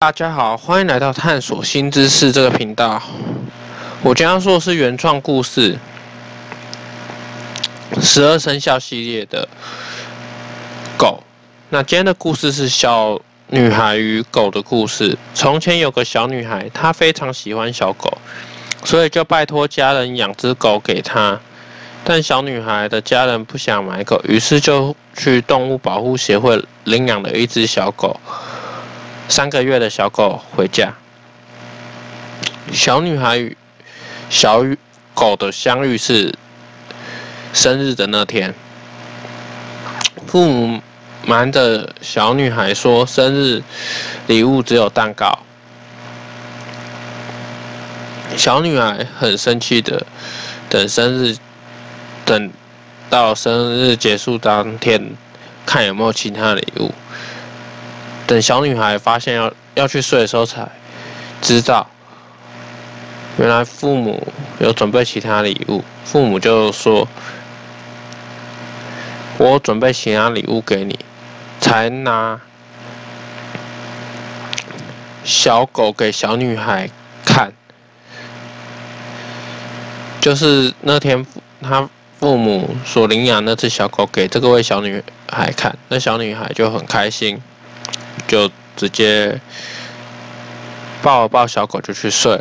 [0.00, 3.02] 大家好，欢迎来到探索新知识这个频道。
[4.00, 5.76] 我将要说的是原创故事，
[8.00, 9.48] 十二生肖系列的
[10.96, 11.20] 狗。
[11.70, 15.18] 那今天的故事是小女孩与狗的故事。
[15.34, 18.18] 从前有个小女孩，她非常喜欢小狗，
[18.84, 21.40] 所以就拜托家人养只狗给她。
[22.04, 28.20] 但小女孩的家人不想买狗，于是就去动物保护协会领养了一只小狗。
[29.28, 30.94] 三个月的小狗回家，
[32.72, 33.54] 小女孩与
[34.30, 34.64] 小
[35.12, 36.34] 狗的相遇是
[37.52, 38.54] 生日的那天。
[40.26, 40.82] 父母
[41.26, 43.62] 瞒着小女孩说，生日
[44.26, 45.38] 礼物只有蛋糕。
[48.34, 50.06] 小女孩很生气的
[50.70, 51.36] 等生日，
[52.24, 52.50] 等
[53.10, 55.12] 到生日结束当天，
[55.66, 56.92] 看有没有其他礼物。
[58.28, 60.68] 等小女孩发现要要去睡的时候，才
[61.40, 61.86] 知道
[63.38, 65.82] 原来父母有准备其他礼物。
[66.04, 67.08] 父母就说
[69.38, 70.98] ：“我准备其他礼物给你。”
[71.58, 72.38] 才拿
[75.24, 76.90] 小狗给小女孩
[77.24, 77.52] 看，
[80.20, 81.26] 就是那天
[81.62, 81.88] 他
[82.20, 87.40] 父母所领养那只小狗给这个位小女孩看，那小女孩就很开心。
[88.26, 89.40] 就直接
[91.02, 92.40] 抱了抱小狗就去睡。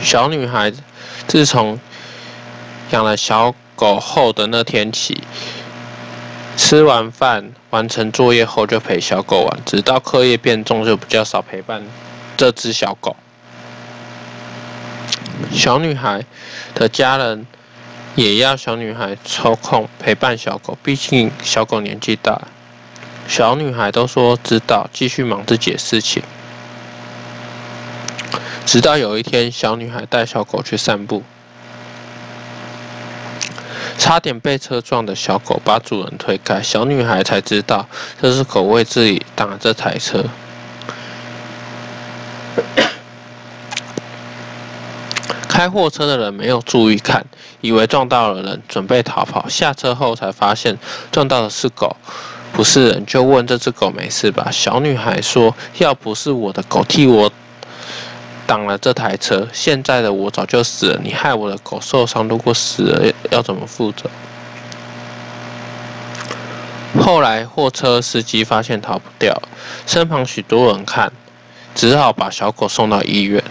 [0.00, 0.72] 小女孩
[1.26, 1.78] 自从
[2.90, 5.22] 养了小狗后的那天起，
[6.56, 11.82] 吃完饭完成作业后就陪小狗玩，直到课业变重就比较少陪伴
[12.36, 13.16] 这只小狗。
[15.50, 16.24] 小女孩
[16.74, 17.46] 的家人
[18.14, 22.42] 也要小女孩抽空陪伴小狗，毕竟小狗年纪大。
[23.26, 26.22] 小女孩都说知道，继续忙自己的事情。
[28.66, 31.22] 直到有一天，小女孩带小狗去散步，
[33.98, 37.88] 差点被车撞的小狗把主人推开，小女孩才知道
[38.20, 40.24] 这是狗为自己挡了这台车。
[45.48, 47.26] 开货车的人没有注意看，
[47.60, 49.48] 以为撞到了人，准备逃跑。
[49.48, 50.78] 下车后才发现
[51.10, 51.96] 撞到的是狗。
[52.54, 54.50] 不是人，就问这只狗没事吧？
[54.52, 57.32] 小女孩说：“要不是我的狗替我
[58.46, 61.00] 挡了这台车，现在的我早就死了。
[61.02, 64.10] 你害我的狗受伤，如果死了要怎么负责？”
[67.00, 69.34] 后来货车司机发现逃不掉，
[69.86, 71.10] 身旁许多人看，
[71.74, 73.42] 只好把小狗送到医院，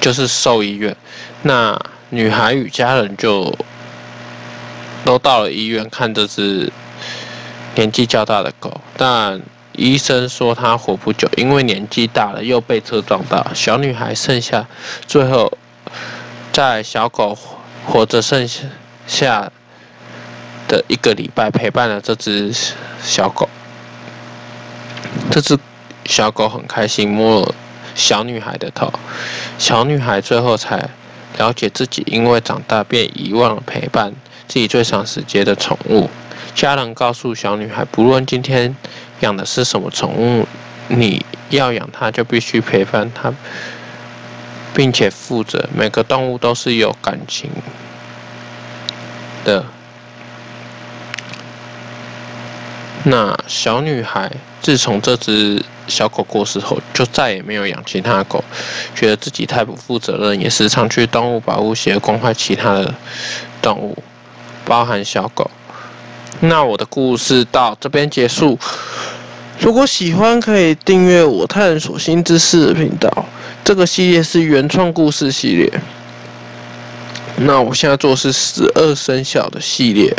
[0.00, 0.96] 就是兽医院。
[1.42, 1.78] 那
[2.08, 3.54] 女孩与家人就。
[5.06, 6.70] 都到了医院看这只
[7.76, 9.40] 年纪较大的狗，但
[9.72, 13.46] 医生说它活不久，因为年纪大了又被车撞到。
[13.54, 14.66] 小女孩剩下
[15.06, 15.56] 最后
[16.52, 17.38] 在小狗
[17.86, 18.48] 活着剩
[19.06, 19.52] 下
[20.66, 22.52] 的一个礼拜，陪伴了这只
[23.00, 23.48] 小狗。
[25.30, 25.56] 这只
[26.06, 27.54] 小狗很开心，摸了
[27.94, 28.92] 小女孩的头。
[29.56, 30.90] 小女孩最后才
[31.38, 34.12] 了解自己因为长大便遗忘了陪伴。
[34.48, 36.08] 自己最长时间的宠物，
[36.54, 38.74] 家人告诉小女孩，不论今天
[39.20, 40.46] 养的是什么宠物，
[40.88, 43.32] 你要养它就必须陪伴它，
[44.74, 45.68] 并且负责。
[45.74, 47.50] 每个动物都是有感情
[49.44, 49.64] 的。
[53.04, 58.42] 那小女孩自从这只小狗过世后，就再也没有养其他狗，
[58.94, 62.94] 觉得自己太不负责任，也时常去动物保护协会关怀其他的
[63.62, 63.96] 动物。
[64.66, 65.48] 包含小狗，
[66.40, 68.58] 那我的故事到这边结束。
[69.60, 73.24] 如果喜欢，可以订阅我探索新知识的频道。
[73.64, 75.72] 这个系列是原创故事系列。
[77.36, 80.14] 那我现在做是十二生肖的系列。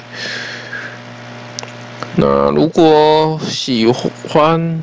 [2.15, 4.81] 那如果喜欢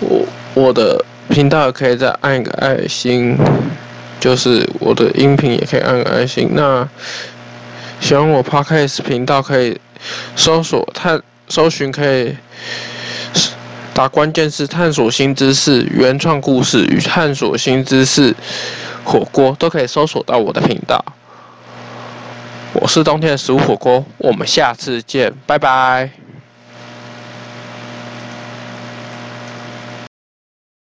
[0.00, 3.36] 我我的频道，可以再按一个爱心，
[4.20, 6.48] 就是我的音频也可以按个爱心。
[6.52, 6.88] 那。
[8.02, 9.80] 喜欢我 Podcast 频道，可以
[10.34, 12.36] 搜索探搜寻，可以
[13.94, 18.34] 打关键字“探索新知识”、“原创故事”与“探索新知识”
[19.04, 21.02] 火锅，都可以搜索到我的频道。
[22.72, 26.21] 我是冬天的食物火锅，我们下次见，拜拜。